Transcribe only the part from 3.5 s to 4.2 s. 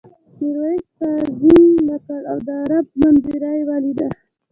یې ولیده.